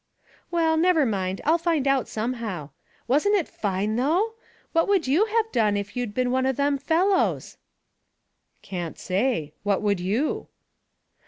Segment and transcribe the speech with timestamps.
[0.49, 1.41] "Well, never mind.
[1.45, 2.71] I'll find out somehow.
[3.07, 4.33] Wasn't it fine, though?
[4.73, 7.57] What would you have done if you'd been one of them fellows?"
[8.29, 9.53] *' Can't say.
[9.61, 10.47] What would you